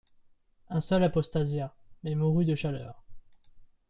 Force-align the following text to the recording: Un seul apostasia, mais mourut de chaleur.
Un 0.69 0.79
seul 0.81 1.03
apostasia, 1.03 1.75
mais 2.03 2.15
mourut 2.15 2.43
de 2.45 2.55
chaleur. 2.55 3.03